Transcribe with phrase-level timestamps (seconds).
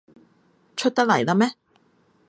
[0.75, 1.51] 出得嚟喇咩？